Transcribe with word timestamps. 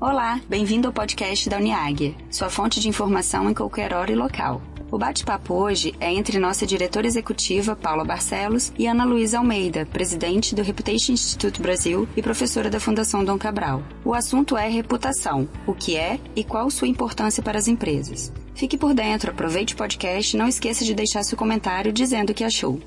Olá, 0.00 0.40
bem-vindo 0.48 0.86
ao 0.86 0.94
podcast 0.94 1.46
da 1.50 1.58
Uniáguia, 1.58 2.14
sua 2.30 2.48
fonte 2.48 2.80
de 2.80 2.88
informação 2.88 3.50
em 3.50 3.52
qualquer 3.52 3.92
hora 3.92 4.10
e 4.10 4.14
local. 4.14 4.62
O 4.90 4.96
bate-papo 4.96 5.52
hoje 5.52 5.94
é 6.00 6.10
entre 6.10 6.38
nossa 6.38 6.66
diretora 6.66 7.06
executiva, 7.06 7.76
Paula 7.76 8.02
Barcelos, 8.02 8.72
e 8.78 8.86
Ana 8.86 9.04
Luísa 9.04 9.36
Almeida, 9.36 9.84
presidente 9.84 10.54
do 10.54 10.62
Reputation 10.62 11.12
Institute 11.12 11.60
Brasil 11.60 12.08
e 12.16 12.22
professora 12.22 12.70
da 12.70 12.80
Fundação 12.80 13.22
Dom 13.22 13.36
Cabral. 13.36 13.82
O 14.02 14.14
assunto 14.14 14.56
é 14.56 14.70
reputação, 14.70 15.46
o 15.66 15.74
que 15.74 15.98
é 15.98 16.18
e 16.34 16.42
qual 16.42 16.70
sua 16.70 16.88
importância 16.88 17.42
para 17.42 17.58
as 17.58 17.68
empresas. 17.68 18.32
Fique 18.54 18.78
por 18.78 18.94
dentro, 18.94 19.30
aproveite 19.30 19.74
o 19.74 19.76
podcast 19.76 20.34
e 20.34 20.38
não 20.38 20.48
esqueça 20.48 20.82
de 20.82 20.94
deixar 20.94 21.22
seu 21.24 21.36
comentário 21.36 21.92
dizendo 21.92 22.30
o 22.30 22.34
que 22.34 22.42
achou. 22.42 22.80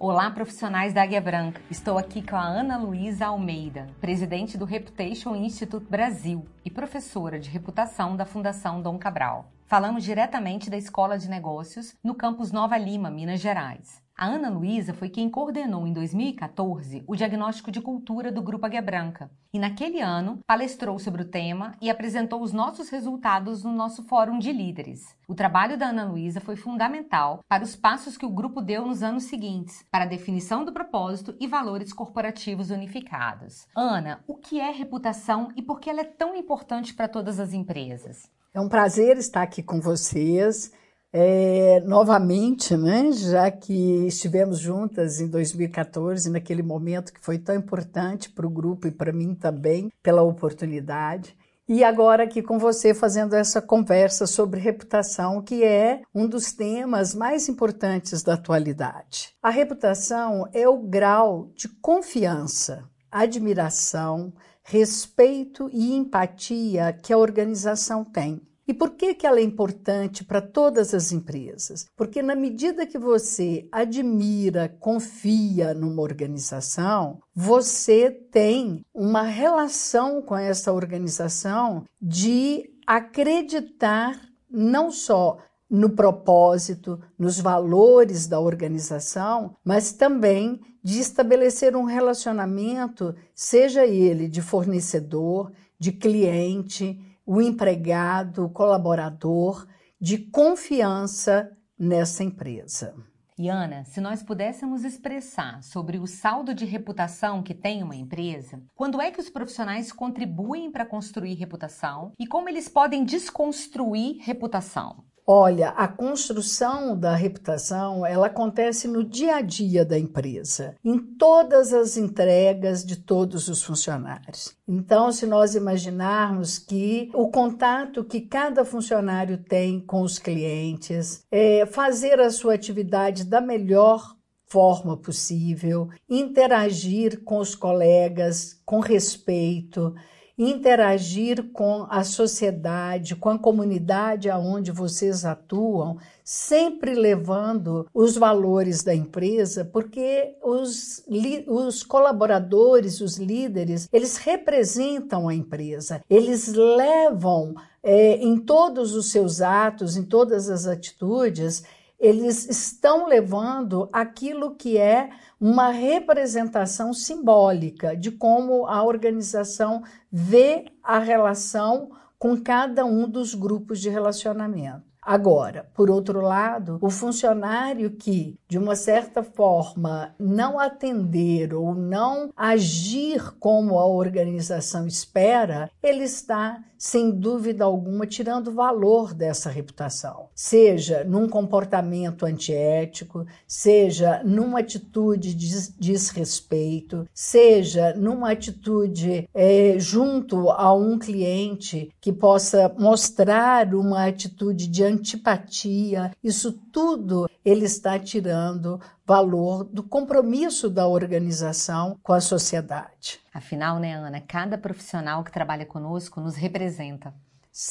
Olá, 0.00 0.30
profissionais 0.30 0.92
da 0.92 1.02
Águia 1.02 1.20
Branca. 1.20 1.60
Estou 1.68 1.98
aqui 1.98 2.22
com 2.22 2.36
a 2.36 2.46
Ana 2.46 2.78
Luísa 2.78 3.26
Almeida, 3.26 3.88
presidente 4.00 4.56
do 4.56 4.64
Reputation 4.64 5.34
Institute 5.34 5.90
Brasil 5.90 6.46
e 6.64 6.70
professora 6.70 7.36
de 7.36 7.50
reputação 7.50 8.16
da 8.16 8.24
Fundação 8.24 8.80
Dom 8.80 8.96
Cabral. 8.96 9.50
Falamos 9.66 10.04
diretamente 10.04 10.70
da 10.70 10.76
Escola 10.76 11.18
de 11.18 11.28
Negócios 11.28 11.96
no 12.00 12.14
campus 12.14 12.52
Nova 12.52 12.78
Lima, 12.78 13.10
Minas 13.10 13.40
Gerais. 13.40 14.00
A 14.20 14.26
Ana 14.26 14.50
Luísa 14.50 14.92
foi 14.92 15.08
quem 15.08 15.30
coordenou 15.30 15.86
em 15.86 15.92
2014 15.92 17.04
o 17.06 17.14
diagnóstico 17.14 17.70
de 17.70 17.80
cultura 17.80 18.32
do 18.32 18.42
Grupo 18.42 18.66
Águia 18.66 18.82
Branca 18.82 19.30
e 19.54 19.60
naquele 19.60 20.00
ano 20.00 20.40
palestrou 20.44 20.98
sobre 20.98 21.22
o 21.22 21.24
tema 21.24 21.76
e 21.80 21.88
apresentou 21.88 22.42
os 22.42 22.52
nossos 22.52 22.88
resultados 22.88 23.62
no 23.62 23.72
nosso 23.72 24.02
fórum 24.02 24.40
de 24.40 24.50
líderes. 24.50 25.14
O 25.28 25.36
trabalho 25.36 25.78
da 25.78 25.90
Ana 25.90 26.04
Luísa 26.04 26.40
foi 26.40 26.56
fundamental 26.56 27.44
para 27.48 27.62
os 27.62 27.76
passos 27.76 28.18
que 28.18 28.26
o 28.26 28.30
grupo 28.30 28.60
deu 28.60 28.84
nos 28.84 29.04
anos 29.04 29.22
seguintes 29.22 29.86
para 29.88 30.02
a 30.02 30.08
definição 30.08 30.64
do 30.64 30.72
propósito 30.72 31.36
e 31.38 31.46
valores 31.46 31.92
corporativos 31.92 32.70
unificados. 32.70 33.68
Ana, 33.72 34.18
o 34.26 34.34
que 34.34 34.58
é 34.58 34.72
reputação 34.72 35.52
e 35.54 35.62
por 35.62 35.78
que 35.78 35.88
ela 35.88 36.00
é 36.00 36.04
tão 36.04 36.34
importante 36.34 36.92
para 36.92 37.06
todas 37.06 37.38
as 37.38 37.52
empresas? 37.52 38.28
É 38.52 38.60
um 38.60 38.68
prazer 38.68 39.16
estar 39.16 39.42
aqui 39.42 39.62
com 39.62 39.80
vocês 39.80 40.72
é, 41.12 41.80
novamente, 41.80 42.76
né, 42.76 43.10
já 43.12 43.50
que 43.50 44.06
estivemos 44.06 44.58
juntas 44.58 45.20
em 45.20 45.28
2014, 45.28 46.30
naquele 46.30 46.62
momento 46.62 47.12
que 47.12 47.20
foi 47.20 47.38
tão 47.38 47.54
importante 47.54 48.30
para 48.30 48.46
o 48.46 48.50
grupo 48.50 48.86
e 48.86 48.90
para 48.90 49.12
mim 49.12 49.34
também, 49.34 49.90
pela 50.02 50.22
oportunidade. 50.22 51.36
E 51.66 51.84
agora 51.84 52.24
aqui 52.24 52.42
com 52.42 52.58
você 52.58 52.94
fazendo 52.94 53.34
essa 53.34 53.60
conversa 53.60 54.26
sobre 54.26 54.58
reputação, 54.58 55.42
que 55.42 55.62
é 55.62 56.00
um 56.14 56.26
dos 56.26 56.52
temas 56.52 57.14
mais 57.14 57.46
importantes 57.46 58.22
da 58.22 58.34
atualidade. 58.34 59.34
A 59.42 59.50
reputação 59.50 60.48
é 60.52 60.66
o 60.66 60.78
grau 60.78 61.50
de 61.54 61.68
confiança, 61.68 62.88
admiração, 63.10 64.32
respeito 64.62 65.68
e 65.70 65.94
empatia 65.94 66.90
que 66.92 67.12
a 67.12 67.18
organização 67.18 68.02
tem 68.02 68.40
e 68.68 68.74
por 68.74 68.90
que, 68.90 69.14
que 69.14 69.26
ela 69.26 69.40
é 69.40 69.42
importante 69.42 70.22
para 70.22 70.42
todas 70.42 70.92
as 70.92 71.10
empresas? 71.10 71.86
Porque 71.96 72.20
na 72.20 72.34
medida 72.34 72.86
que 72.86 72.98
você 72.98 73.66
admira, 73.72 74.68
confia 74.78 75.72
numa 75.72 76.02
organização, 76.02 77.18
você 77.34 78.10
tem 78.10 78.84
uma 78.92 79.22
relação 79.22 80.20
com 80.20 80.36
essa 80.36 80.70
organização 80.70 81.84
de 82.00 82.68
acreditar 82.86 84.20
não 84.50 84.90
só 84.90 85.38
no 85.70 85.90
propósito, 85.90 87.00
nos 87.18 87.40
valores 87.40 88.26
da 88.26 88.38
organização, 88.38 89.56
mas 89.64 89.92
também 89.92 90.60
de 90.82 91.00
estabelecer 91.00 91.74
um 91.74 91.84
relacionamento, 91.84 93.14
seja 93.34 93.86
ele 93.86 94.28
de 94.28 94.42
fornecedor, 94.42 95.52
de 95.78 95.92
cliente, 95.92 96.98
o 97.28 97.42
empregado, 97.42 98.46
o 98.46 98.48
colaborador, 98.48 99.68
de 100.00 100.16
confiança 100.16 101.54
nessa 101.78 102.24
empresa. 102.24 102.94
E 103.38 103.50
Ana, 103.50 103.84
se 103.84 104.00
nós 104.00 104.22
pudéssemos 104.22 104.82
expressar 104.82 105.62
sobre 105.62 105.98
o 105.98 106.06
saldo 106.06 106.54
de 106.54 106.64
reputação 106.64 107.42
que 107.42 107.52
tem 107.52 107.82
uma 107.82 107.94
empresa, 107.94 108.62
quando 108.74 108.98
é 108.98 109.10
que 109.10 109.20
os 109.20 109.28
profissionais 109.28 109.92
contribuem 109.92 110.72
para 110.72 110.86
construir 110.86 111.34
reputação 111.34 112.12
e 112.18 112.26
como 112.26 112.48
eles 112.48 112.66
podem 112.66 113.04
desconstruir 113.04 114.16
reputação? 114.22 115.04
Olha, 115.30 115.68
a 115.76 115.86
construção 115.86 116.98
da 116.98 117.14
reputação, 117.14 118.06
ela 118.06 118.28
acontece 118.28 118.88
no 118.88 119.04
dia 119.04 119.36
a 119.36 119.40
dia 119.42 119.84
da 119.84 119.98
empresa, 119.98 120.74
em 120.82 120.96
todas 120.96 121.74
as 121.74 121.98
entregas 121.98 122.82
de 122.82 122.96
todos 122.96 123.46
os 123.46 123.62
funcionários. 123.62 124.56
Então, 124.66 125.12
se 125.12 125.26
nós 125.26 125.54
imaginarmos 125.54 126.58
que 126.58 127.10
o 127.12 127.28
contato 127.28 128.02
que 128.02 128.22
cada 128.22 128.64
funcionário 128.64 129.36
tem 129.36 129.78
com 129.78 130.00
os 130.00 130.18
clientes, 130.18 131.22
é 131.30 131.66
fazer 131.66 132.18
a 132.20 132.30
sua 132.30 132.54
atividade 132.54 133.22
da 133.22 133.42
melhor 133.42 134.16
forma 134.46 134.96
possível, 134.96 135.90
interagir 136.08 137.22
com 137.22 137.36
os 137.38 137.54
colegas 137.54 138.62
com 138.64 138.80
respeito, 138.80 139.94
interagir 140.38 141.50
com 141.52 141.84
a 141.90 142.04
sociedade, 142.04 143.16
com 143.16 143.28
a 143.28 143.38
comunidade 143.38 144.30
aonde 144.30 144.70
vocês 144.70 145.24
atuam, 145.24 145.98
sempre 146.22 146.94
levando 146.94 147.86
os 147.92 148.16
valores 148.16 148.84
da 148.84 148.94
empresa, 148.94 149.64
porque 149.64 150.36
os, 150.42 151.02
os 151.46 151.82
colaboradores, 151.82 153.00
os 153.00 153.16
líderes, 153.16 153.88
eles 153.92 154.16
representam 154.18 155.28
a 155.28 155.34
empresa, 155.34 156.02
eles 156.08 156.46
levam 156.48 157.54
é, 157.82 158.16
em 158.16 158.38
todos 158.38 158.94
os 158.94 159.10
seus 159.10 159.40
atos, 159.40 159.96
em 159.96 160.04
todas 160.04 160.48
as 160.50 160.66
atitudes, 160.66 161.64
eles 161.98 162.48
estão 162.48 163.06
levando 163.06 163.88
aquilo 163.92 164.54
que 164.54 164.78
é 164.78 165.10
uma 165.40 165.70
representação 165.70 166.92
simbólica 166.92 167.96
de 167.96 168.10
como 168.10 168.66
a 168.66 168.82
organização 168.82 169.82
vê 170.10 170.66
a 170.82 170.98
relação 170.98 171.90
com 172.18 172.36
cada 172.40 172.84
um 172.84 173.08
dos 173.08 173.34
grupos 173.34 173.80
de 173.80 173.88
relacionamento. 173.88 174.88
Agora, 175.08 175.66
por 175.74 175.90
outro 175.90 176.20
lado, 176.20 176.76
o 176.82 176.90
funcionário 176.90 177.92
que, 177.92 178.38
de 178.46 178.58
uma 178.58 178.76
certa 178.76 179.22
forma, 179.22 180.14
não 180.18 180.60
atender 180.60 181.54
ou 181.54 181.74
não 181.74 182.30
agir 182.36 183.32
como 183.38 183.78
a 183.78 183.86
organização 183.86 184.86
espera, 184.86 185.70
ele 185.82 186.04
está, 186.04 186.62
sem 186.78 187.10
dúvida 187.10 187.64
alguma, 187.64 188.06
tirando 188.06 188.52
valor 188.52 189.12
dessa 189.12 189.50
reputação. 189.50 190.28
Seja 190.34 191.02
num 191.04 191.28
comportamento 191.28 192.24
antiético, 192.24 193.26
seja 193.46 194.22
numa 194.24 194.60
atitude 194.60 195.34
de 195.34 195.72
desrespeito, 195.78 197.06
seja 197.12 197.92
numa 197.94 198.30
atitude 198.30 199.28
é, 199.34 199.74
junto 199.78 200.48
a 200.50 200.72
um 200.72 200.98
cliente 200.98 201.90
que 202.00 202.12
possa 202.12 202.72
mostrar 202.78 203.74
uma 203.74 204.06
atitude 204.06 204.68
de 204.68 204.84
antipatia, 204.84 206.12
isso 206.22 206.52
tudo 206.72 207.28
ele 207.44 207.64
está 207.64 207.98
tirando 207.98 208.80
valor 209.08 209.64
do 209.64 209.82
compromisso 209.82 210.68
da 210.68 210.86
organização 210.86 211.98
com 212.02 212.12
a 212.12 212.20
sociedade. 212.20 213.18
Afinal, 213.32 213.78
né, 213.78 213.94
Ana, 213.94 214.20
cada 214.20 214.58
profissional 214.58 215.24
que 215.24 215.32
trabalha 215.32 215.64
conosco 215.64 216.20
nos 216.20 216.36
representa. 216.36 217.14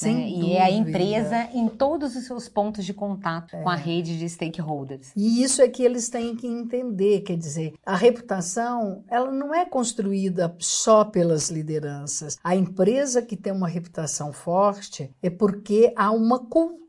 Né? 0.02 0.28
E 0.28 0.54
é 0.54 0.64
a 0.64 0.72
empresa 0.72 1.48
em 1.54 1.70
todos 1.70 2.16
os 2.16 2.26
seus 2.26 2.50
pontos 2.50 2.84
de 2.84 2.94
contato 2.94 3.56
é. 3.56 3.62
com 3.62 3.70
a 3.70 3.76
rede 3.76 4.18
de 4.18 4.28
stakeholders. 4.28 5.12
E 5.16 5.42
isso 5.42 5.62
é 5.62 5.70
que 5.70 5.82
eles 5.82 6.10
têm 6.10 6.36
que 6.36 6.48
entender, 6.48 7.22
quer 7.22 7.38
dizer, 7.38 7.74
a 7.86 7.96
reputação, 7.96 9.06
ela 9.08 9.32
não 9.32 9.54
é 9.56 9.64
construída 9.64 10.54
só 10.60 11.06
pelas 11.06 11.50
lideranças. 11.50 12.38
A 12.44 12.54
empresa 12.56 13.22
que 13.22 13.38
tem 13.38 13.54
uma 13.54 13.70
reputação 13.70 14.34
forte 14.34 15.10
é 15.22 15.30
porque 15.30 15.94
há 15.96 16.12
uma 16.12 16.40
cultura 16.40 16.87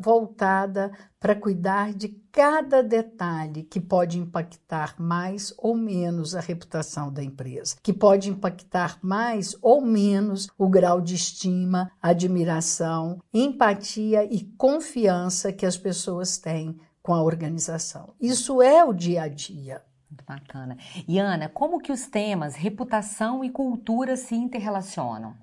voltada 0.00 0.92
para 1.18 1.34
cuidar 1.34 1.92
de 1.92 2.08
cada 2.30 2.82
detalhe 2.82 3.62
que 3.62 3.80
pode 3.80 4.18
impactar 4.18 4.94
mais 4.98 5.54
ou 5.58 5.76
menos 5.76 6.34
a 6.34 6.40
reputação 6.40 7.12
da 7.12 7.22
empresa, 7.22 7.76
que 7.82 7.92
pode 7.92 8.28
impactar 8.30 8.98
mais 9.02 9.56
ou 9.60 9.80
menos 9.80 10.48
o 10.58 10.68
grau 10.68 11.00
de 11.00 11.14
estima, 11.14 11.90
admiração, 12.00 13.20
empatia 13.32 14.24
e 14.24 14.44
confiança 14.56 15.52
que 15.52 15.66
as 15.66 15.76
pessoas 15.76 16.38
têm 16.38 16.78
com 17.02 17.14
a 17.14 17.22
organização. 17.22 18.14
Isso 18.20 18.62
é 18.62 18.84
o 18.84 18.92
dia 18.92 19.22
a 19.22 19.28
dia. 19.28 19.82
Muito 20.08 20.24
bacana. 20.26 20.76
E 21.08 21.18
Ana, 21.18 21.48
como 21.48 21.80
que 21.80 21.90
os 21.90 22.06
temas 22.06 22.54
reputação 22.54 23.42
e 23.42 23.50
cultura 23.50 24.16
se 24.16 24.34
interrelacionam? 24.34 25.34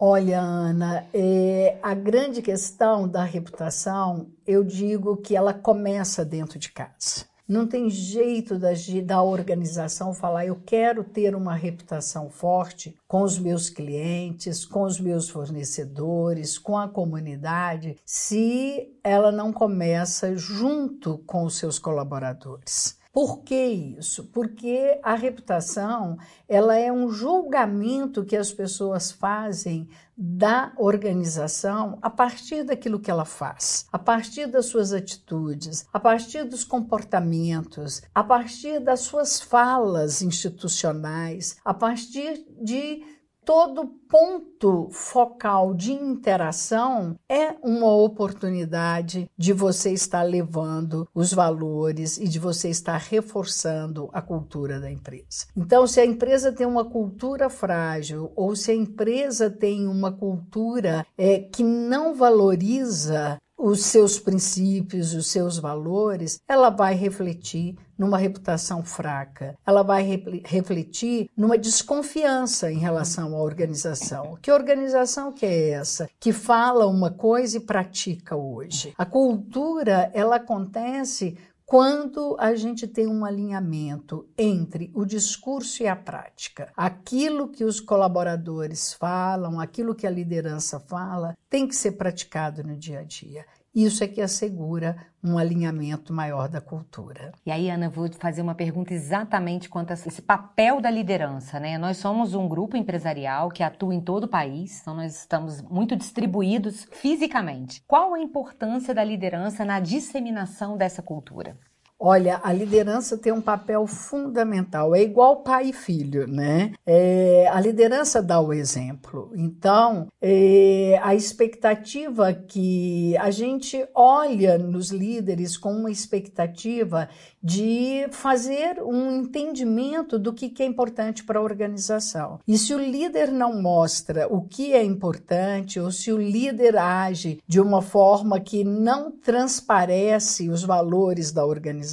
Olha, 0.00 0.40
Ana, 0.40 1.08
é, 1.12 1.76
a 1.82 1.92
grande 1.92 2.40
questão 2.40 3.08
da 3.08 3.24
reputação, 3.24 4.28
eu 4.46 4.62
digo 4.62 5.16
que 5.16 5.34
ela 5.34 5.52
começa 5.52 6.24
dentro 6.24 6.56
de 6.56 6.70
casa. 6.70 7.26
Não 7.48 7.66
tem 7.66 7.90
jeito 7.90 8.60
da, 8.60 8.68
da 9.04 9.22
organização 9.22 10.14
falar, 10.14 10.46
eu 10.46 10.54
quero 10.64 11.02
ter 11.02 11.34
uma 11.34 11.56
reputação 11.56 12.30
forte 12.30 12.96
com 13.08 13.22
os 13.22 13.40
meus 13.40 13.68
clientes, 13.68 14.64
com 14.64 14.82
os 14.82 15.00
meus 15.00 15.28
fornecedores, 15.28 16.58
com 16.58 16.78
a 16.78 16.86
comunidade, 16.86 17.96
se 18.04 18.94
ela 19.02 19.32
não 19.32 19.52
começa 19.52 20.36
junto 20.36 21.18
com 21.26 21.42
os 21.42 21.58
seus 21.58 21.76
colaboradores. 21.76 22.97
Por 23.18 23.40
que 23.40 23.66
isso? 23.98 24.26
Porque 24.26 25.00
a 25.02 25.16
reputação 25.16 26.16
ela 26.48 26.76
é 26.76 26.92
um 26.92 27.10
julgamento 27.10 28.24
que 28.24 28.36
as 28.36 28.52
pessoas 28.52 29.10
fazem 29.10 29.88
da 30.16 30.72
organização 30.76 31.98
a 32.00 32.08
partir 32.08 32.62
daquilo 32.62 33.00
que 33.00 33.10
ela 33.10 33.24
faz, 33.24 33.88
a 33.92 33.98
partir 33.98 34.46
das 34.46 34.66
suas 34.66 34.92
atitudes, 34.92 35.84
a 35.92 35.98
partir 35.98 36.44
dos 36.44 36.62
comportamentos, 36.62 38.02
a 38.14 38.22
partir 38.22 38.78
das 38.78 39.00
suas 39.00 39.40
falas 39.40 40.22
institucionais, 40.22 41.56
a 41.64 41.74
partir 41.74 42.46
de 42.62 43.02
todo 43.48 43.86
ponto 43.86 44.90
focal 44.90 45.72
de 45.72 45.90
interação 45.90 47.16
é 47.26 47.54
uma 47.62 47.90
oportunidade 47.90 49.26
de 49.38 49.54
você 49.54 49.90
estar 49.90 50.20
levando 50.20 51.08
os 51.14 51.32
valores 51.32 52.18
e 52.18 52.28
de 52.28 52.38
você 52.38 52.68
estar 52.68 52.98
reforçando 52.98 54.10
a 54.12 54.20
cultura 54.20 54.78
da 54.78 54.90
empresa. 54.90 55.46
Então, 55.56 55.86
se 55.86 55.98
a 55.98 56.04
empresa 56.04 56.52
tem 56.52 56.66
uma 56.66 56.84
cultura 56.84 57.48
frágil 57.48 58.30
ou 58.36 58.54
se 58.54 58.70
a 58.70 58.74
empresa 58.74 59.48
tem 59.48 59.88
uma 59.88 60.12
cultura 60.12 61.06
é, 61.16 61.38
que 61.38 61.64
não 61.64 62.14
valoriza 62.14 63.38
os 63.58 63.80
seus 63.80 64.20
princípios, 64.20 65.14
os 65.14 65.26
seus 65.26 65.58
valores, 65.58 66.38
ela 66.46 66.68
vai 66.68 66.94
refletir 66.94 67.76
numa 67.98 68.16
reputação 68.16 68.84
fraca. 68.84 69.56
Ela 69.66 69.82
vai 69.82 70.02
refletir 70.44 71.28
numa 71.36 71.58
desconfiança 71.58 72.70
em 72.70 72.78
relação 72.78 73.34
à 73.34 73.42
organização. 73.42 74.38
Que 74.40 74.52
organização 74.52 75.32
que 75.32 75.44
é 75.44 75.70
essa 75.70 76.08
que 76.20 76.32
fala 76.32 76.86
uma 76.86 77.10
coisa 77.10 77.56
e 77.56 77.60
pratica 77.60 78.36
hoje? 78.36 78.94
A 78.96 79.04
cultura, 79.04 80.10
ela 80.14 80.36
acontece 80.36 81.36
quando 81.68 82.34
a 82.40 82.54
gente 82.54 82.86
tem 82.86 83.06
um 83.06 83.26
alinhamento 83.26 84.26
entre 84.38 84.90
o 84.94 85.04
discurso 85.04 85.82
e 85.82 85.86
a 85.86 85.94
prática. 85.94 86.72
Aquilo 86.74 87.46
que 87.46 87.62
os 87.62 87.78
colaboradores 87.78 88.94
falam, 88.94 89.60
aquilo 89.60 89.94
que 89.94 90.06
a 90.06 90.10
liderança 90.10 90.80
fala, 90.80 91.36
tem 91.50 91.68
que 91.68 91.76
ser 91.76 91.92
praticado 91.92 92.64
no 92.64 92.74
dia 92.74 93.00
a 93.00 93.02
dia. 93.02 93.44
Isso 93.78 94.02
é 94.02 94.08
que 94.08 94.20
assegura 94.20 94.96
um 95.22 95.38
alinhamento 95.38 96.12
maior 96.12 96.48
da 96.48 96.60
cultura. 96.60 97.30
E 97.46 97.50
aí, 97.52 97.70
Ana, 97.70 97.88
vou 97.88 98.10
fazer 98.12 98.42
uma 98.42 98.56
pergunta 98.56 98.92
exatamente 98.92 99.68
quanto 99.68 99.92
a 99.92 99.94
esse 99.94 100.20
papel 100.20 100.80
da 100.80 100.90
liderança, 100.90 101.60
né? 101.60 101.78
Nós 101.78 101.98
somos 101.98 102.34
um 102.34 102.48
grupo 102.48 102.76
empresarial 102.76 103.50
que 103.50 103.62
atua 103.62 103.94
em 103.94 104.00
todo 104.00 104.24
o 104.24 104.28
país, 104.28 104.80
então 104.80 104.94
nós 104.96 105.16
estamos 105.20 105.62
muito 105.62 105.94
distribuídos 105.94 106.88
fisicamente. 106.90 107.80
Qual 107.86 108.14
a 108.14 108.20
importância 108.20 108.92
da 108.92 109.04
liderança 109.04 109.64
na 109.64 109.78
disseminação 109.78 110.76
dessa 110.76 111.00
cultura? 111.00 111.56
Olha, 112.00 112.40
a 112.44 112.52
liderança 112.52 113.18
tem 113.18 113.32
um 113.32 113.40
papel 113.40 113.84
fundamental, 113.88 114.94
é 114.94 115.02
igual 115.02 115.42
pai 115.42 115.70
e 115.70 115.72
filho, 115.72 116.28
né? 116.28 116.72
É, 116.86 117.48
a 117.50 117.60
liderança 117.60 118.22
dá 118.22 118.40
o 118.40 118.52
exemplo. 118.52 119.32
Então, 119.34 120.06
é, 120.22 121.00
a 121.02 121.16
expectativa 121.16 122.32
que 122.32 123.16
a 123.16 123.32
gente 123.32 123.84
olha 123.92 124.56
nos 124.56 124.90
líderes 124.90 125.56
com 125.56 125.72
uma 125.72 125.90
expectativa 125.90 127.08
de 127.42 128.06
fazer 128.10 128.80
um 128.82 129.10
entendimento 129.10 130.18
do 130.18 130.32
que 130.32 130.52
é 130.62 130.66
importante 130.66 131.24
para 131.24 131.38
a 131.40 131.42
organização. 131.42 132.38
E 132.46 132.56
se 132.56 132.74
o 132.74 132.78
líder 132.78 133.30
não 133.32 133.60
mostra 133.60 134.32
o 134.32 134.42
que 134.42 134.72
é 134.72 134.84
importante, 134.84 135.80
ou 135.80 135.90
se 135.90 136.12
o 136.12 136.18
líder 136.18 136.76
age 136.76 137.40
de 137.46 137.60
uma 137.60 137.82
forma 137.82 138.38
que 138.38 138.62
não 138.62 139.10
transparece 139.10 140.48
os 140.48 140.62
valores 140.62 141.32
da 141.32 141.44
organização, 141.44 141.87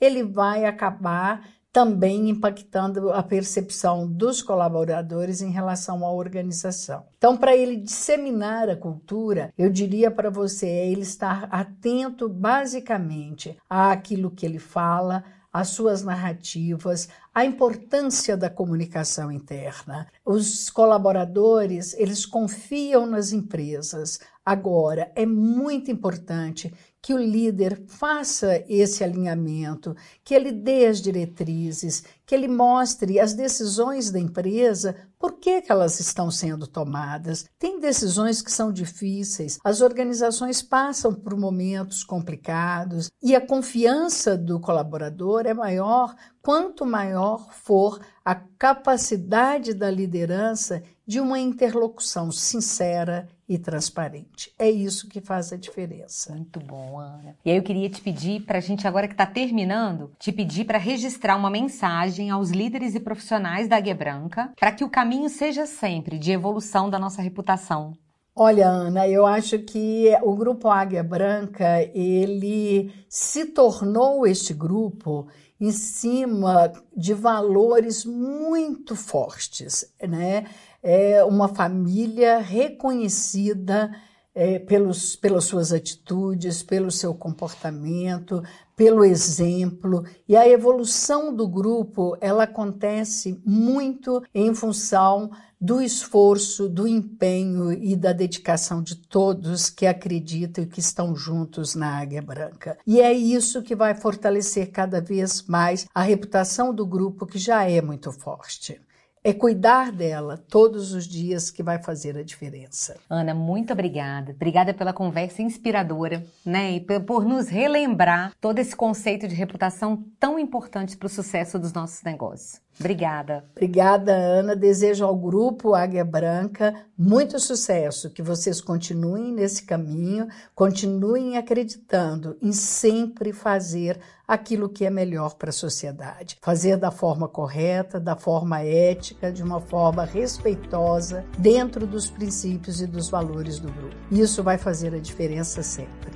ele 0.00 0.22
vai 0.22 0.64
acabar 0.64 1.42
também 1.72 2.28
impactando 2.28 3.12
a 3.12 3.22
percepção 3.22 4.06
dos 4.06 4.42
colaboradores 4.42 5.40
em 5.40 5.50
relação 5.50 6.04
à 6.04 6.12
organização. 6.12 7.04
Então, 7.16 7.36
para 7.36 7.56
ele 7.56 7.76
disseminar 7.76 8.68
a 8.68 8.76
cultura, 8.76 9.52
eu 9.56 9.70
diria 9.70 10.10
para 10.10 10.30
você 10.30 10.66
é 10.66 10.90
ele 10.90 11.02
estar 11.02 11.48
atento 11.50 12.28
basicamente 12.28 13.56
àquilo 13.68 14.30
que 14.30 14.44
ele 14.44 14.58
fala, 14.58 15.24
às 15.52 15.68
suas 15.68 16.02
narrativas, 16.02 17.08
a 17.34 17.44
importância 17.44 18.36
da 18.36 18.48
comunicação 18.48 19.32
interna. 19.32 20.06
Os 20.24 20.70
colaboradores, 20.70 21.94
eles 21.94 22.24
confiam 22.24 23.06
nas 23.06 23.32
empresas. 23.32 24.20
Agora, 24.44 25.10
é 25.14 25.26
muito 25.26 25.90
importante 25.90 26.72
que 27.02 27.14
o 27.14 27.18
líder 27.18 27.82
faça 27.86 28.62
esse 28.68 29.02
alinhamento, 29.02 29.96
que 30.22 30.34
ele 30.34 30.52
dê 30.52 30.86
as 30.86 31.00
diretrizes, 31.00 32.04
que 32.26 32.34
ele 32.34 32.48
mostre 32.48 33.18
as 33.18 33.32
decisões 33.32 34.10
da 34.10 34.20
empresa, 34.20 34.96
por 35.20 35.34
que, 35.34 35.60
que 35.60 35.70
elas 35.70 36.00
estão 36.00 36.30
sendo 36.30 36.66
tomadas. 36.66 37.44
Tem 37.58 37.78
decisões 37.78 38.40
que 38.40 38.50
são 38.50 38.72
difíceis, 38.72 39.58
as 39.62 39.82
organizações 39.82 40.62
passam 40.62 41.12
por 41.12 41.36
momentos 41.36 42.02
complicados 42.02 43.10
e 43.22 43.36
a 43.36 43.46
confiança 43.46 44.36
do 44.36 44.58
colaborador 44.58 45.46
é 45.46 45.52
maior 45.52 46.16
quanto 46.42 46.86
maior 46.86 47.52
for 47.52 48.00
a 48.24 48.34
capacidade 48.34 49.74
da 49.74 49.90
liderança 49.90 50.82
de 51.06 51.18
uma 51.18 51.38
interlocução 51.38 52.30
sincera 52.30 53.28
e 53.48 53.58
transparente. 53.58 54.54
É 54.56 54.70
isso 54.70 55.08
que 55.08 55.20
faz 55.20 55.52
a 55.52 55.56
diferença. 55.56 56.32
Muito 56.32 56.60
bom, 56.60 57.00
Ana. 57.00 57.34
E 57.44 57.50
aí 57.50 57.56
eu 57.56 57.64
queria 57.64 57.90
te 57.90 58.00
pedir, 58.00 58.42
para 58.42 58.58
a 58.58 58.60
gente 58.60 58.86
agora 58.86 59.08
que 59.08 59.14
está 59.14 59.26
terminando, 59.26 60.12
te 60.20 60.30
pedir 60.30 60.66
para 60.66 60.78
registrar 60.78 61.34
uma 61.34 61.50
mensagem 61.50 62.30
aos 62.30 62.50
líderes 62.50 62.94
e 62.94 63.00
profissionais 63.00 63.66
da 63.66 63.76
Águia 63.76 63.94
Branca, 63.94 64.52
para 64.56 64.70
que 64.70 64.84
o 64.84 64.88
caminho 65.10 65.28
seja 65.28 65.66
sempre 65.66 66.20
de 66.20 66.30
evolução 66.30 66.88
da 66.88 66.96
nossa 66.96 67.20
reputação. 67.20 67.94
Olha, 68.32 68.68
Ana, 68.68 69.08
eu 69.08 69.26
acho 69.26 69.58
que 69.58 70.16
o 70.22 70.36
grupo 70.36 70.68
Águia 70.68 71.02
Branca, 71.02 71.82
ele 71.92 72.94
se 73.08 73.46
tornou 73.46 74.24
este 74.24 74.54
grupo 74.54 75.26
em 75.60 75.72
cima 75.72 76.72
de 76.96 77.12
valores 77.12 78.04
muito 78.04 78.94
fortes, 78.94 79.84
né? 80.00 80.46
É 80.80 81.24
uma 81.24 81.48
família 81.48 82.38
reconhecida 82.38 83.90
é, 84.34 84.58
pelos, 84.58 85.16
pelas 85.16 85.44
suas 85.44 85.72
atitudes, 85.72 86.62
pelo 86.62 86.90
seu 86.90 87.14
comportamento, 87.14 88.42
pelo 88.76 89.04
exemplo. 89.04 90.04
E 90.28 90.36
a 90.36 90.48
evolução 90.48 91.34
do 91.34 91.48
grupo 91.48 92.16
ela 92.20 92.44
acontece 92.44 93.40
muito 93.44 94.22
em 94.34 94.54
função 94.54 95.30
do 95.60 95.82
esforço, 95.82 96.70
do 96.70 96.88
empenho 96.88 97.70
e 97.70 97.94
da 97.94 98.12
dedicação 98.12 98.82
de 98.82 98.96
todos 98.96 99.68
que 99.68 99.86
acreditam 99.86 100.64
e 100.64 100.66
que 100.66 100.80
estão 100.80 101.14
juntos 101.14 101.74
na 101.74 101.98
Águia 101.98 102.22
Branca. 102.22 102.78
E 102.86 102.98
é 103.00 103.12
isso 103.12 103.62
que 103.62 103.76
vai 103.76 103.94
fortalecer 103.94 104.70
cada 104.70 105.02
vez 105.02 105.42
mais 105.46 105.86
a 105.94 106.00
reputação 106.00 106.72
do 106.74 106.86
grupo, 106.86 107.26
que 107.26 107.38
já 107.38 107.68
é 107.68 107.82
muito 107.82 108.10
forte. 108.10 108.80
É 109.22 109.34
cuidar 109.34 109.92
dela 109.92 110.42
todos 110.48 110.94
os 110.94 111.06
dias 111.06 111.50
que 111.50 111.62
vai 111.62 111.82
fazer 111.82 112.16
a 112.16 112.22
diferença. 112.22 112.96
Ana, 113.08 113.34
muito 113.34 113.70
obrigada. 113.70 114.32
Obrigada 114.32 114.72
pela 114.72 114.94
conversa 114.94 115.42
inspiradora, 115.42 116.24
né? 116.44 116.72
E 116.72 116.80
por 116.80 117.24
nos 117.26 117.48
relembrar 117.48 118.32
todo 118.40 118.58
esse 118.58 118.74
conceito 118.74 119.28
de 119.28 119.34
reputação 119.34 120.02
tão 120.18 120.38
importante 120.38 120.96
para 120.96 121.06
o 121.06 121.10
sucesso 121.10 121.58
dos 121.58 121.72
nossos 121.72 122.02
negócios. 122.02 122.62
Obrigada. 122.78 123.44
Obrigada, 123.54 124.12
Ana. 124.14 124.56
Desejo 124.56 125.04
ao 125.04 125.14
grupo 125.14 125.74
Águia 125.74 126.04
Branca 126.04 126.86
muito 126.96 127.38
sucesso, 127.38 128.08
que 128.08 128.22
vocês 128.22 128.60
continuem 128.60 129.32
nesse 129.32 129.64
caminho, 129.64 130.28
continuem 130.54 131.36
acreditando 131.36 132.38
em 132.40 132.52
sempre 132.52 133.34
fazer 133.34 134.00
aquilo 134.30 134.68
que 134.68 134.86
é 134.86 134.90
melhor 134.90 135.34
para 135.34 135.50
a 135.50 135.52
sociedade. 135.52 136.38
Fazer 136.40 136.76
da 136.76 136.92
forma 136.92 137.26
correta, 137.26 137.98
da 137.98 138.14
forma 138.14 138.60
ética, 138.60 139.32
de 139.32 139.42
uma 139.42 139.60
forma 139.60 140.04
respeitosa, 140.04 141.24
dentro 141.36 141.84
dos 141.84 142.08
princípios 142.08 142.80
e 142.80 142.86
dos 142.86 143.10
valores 143.10 143.58
do 143.58 143.72
grupo. 143.72 143.96
Isso 144.08 144.40
vai 144.40 144.56
fazer 144.56 144.94
a 144.94 145.00
diferença 145.00 145.64
sempre. 145.64 146.12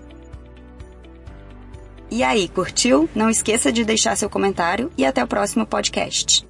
E 2.08 2.22
aí, 2.22 2.46
curtiu? 2.48 3.10
Não 3.12 3.28
esqueça 3.28 3.72
de 3.72 3.84
deixar 3.84 4.16
seu 4.16 4.30
comentário 4.30 4.92
e 4.96 5.04
até 5.04 5.24
o 5.24 5.26
próximo 5.26 5.66
podcast. 5.66 6.46